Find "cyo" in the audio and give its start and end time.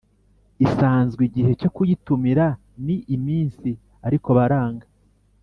1.61-1.69